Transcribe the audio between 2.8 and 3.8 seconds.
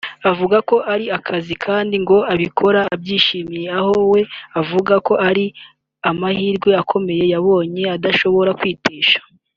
abyishimiye